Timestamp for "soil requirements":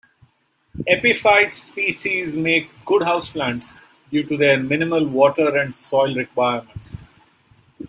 5.75-7.05